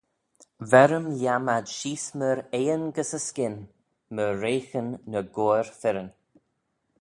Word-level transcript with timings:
Ver-ym 0.71 1.05
lhiam 1.17 1.45
ad 1.55 1.65
sheese 1.77 2.09
myr 2.19 2.37
eayin 2.57 2.83
gys 2.95 3.11
y 3.19 3.21
skynn, 3.27 3.57
myr 4.13 4.31
reaghyn 4.41 4.89
ny 5.11 5.21
goair 5.35 5.67
fyrryn. 5.79 6.11